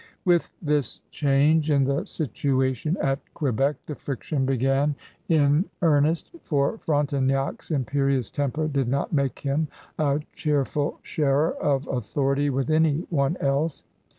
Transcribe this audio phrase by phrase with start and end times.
[0.25, 4.93] With this change in the situation at Quebec the friction b^an in, V, ^^
[5.27, 9.67] THE mON GOVEKNTOR 89 eamestt for Frontenac's imperious temper did not make him
[9.99, 13.83] a cheerful sharer of authority with any one else.